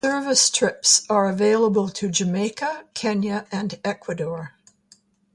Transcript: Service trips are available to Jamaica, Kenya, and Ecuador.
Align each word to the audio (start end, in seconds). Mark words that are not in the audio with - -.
Service 0.03 0.49
trips 0.49 1.05
are 1.11 1.29
available 1.29 1.87
to 1.87 2.09
Jamaica, 2.09 2.85
Kenya, 2.95 3.45
and 3.51 3.79
Ecuador. 3.85 4.55